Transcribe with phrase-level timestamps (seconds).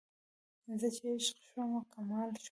[0.79, 2.39] زه چې عشق شومه کمال شوم